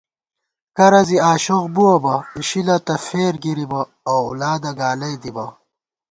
[0.75, 3.81] کرہ زی آشوخ بُوَہ بہ اِشِلہ تہ فېر گِرِبہ
[4.13, 5.45] اؤلادہ گالَئی دِبہ